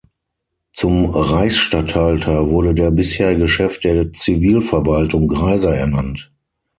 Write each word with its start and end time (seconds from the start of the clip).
Zum 0.73 1.05
Reichsstatthalter 1.05 2.49
wurde 2.49 2.73
der 2.73 2.89
bisherige 2.89 3.47
Chef 3.47 3.79
der 3.79 4.11
Zivilverwaltung 4.11 5.27
Greiser 5.27 5.75
ernannt. 5.75 6.31